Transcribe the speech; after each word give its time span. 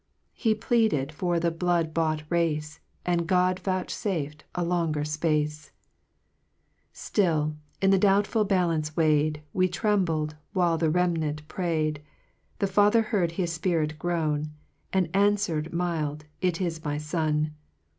He 0.33 0.55
pleaded 0.55 1.11
for 1.11 1.39
the 1.39 1.51
blood 1.51 1.93
bought 1.93 2.23
race, 2.27 2.79
And 3.05 3.27
God 3.27 3.59
vouchfaf'd 3.61 4.43
a 4.55 4.63
longer 4.63 5.01
fpacc! 5.03 5.65
4 5.65 5.71
Still 6.91 7.55
in 7.83 7.91
the 7.91 7.99
doubtful 7.99 8.43
balance 8.43 8.97
weigh'd, 8.97 9.43
We 9.53 9.67
trembled, 9.69 10.37
while 10.53 10.79
the 10.79 10.89
remnant 10.89 11.47
pray'd; 11.47 12.01
The 12.57 12.65
Father 12.65 13.03
heard 13.03 13.33
his 13.33 13.53
Spirit 13.53 13.99
groan, 13.99 14.49
And 14.91 15.11
anfwered 15.13 15.71
mild, 15.71 16.25
It 16.41 16.59
is 16.59 16.83
my 16.83 16.97
Son 16.97 17.53